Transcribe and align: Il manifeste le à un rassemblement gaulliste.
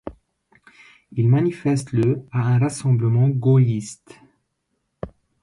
Il 1.11 1.29
manifeste 1.29 1.91
le 1.91 2.25
à 2.31 2.39
un 2.53 2.57
rassemblement 2.57 3.29
gaulliste. 3.29 4.19